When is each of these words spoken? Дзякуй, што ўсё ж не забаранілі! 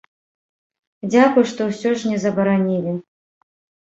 Дзякуй, 1.11 1.45
што 1.51 1.67
ўсё 1.71 1.91
ж 1.99 2.13
не 2.13 2.17
забаранілі! 2.23 2.95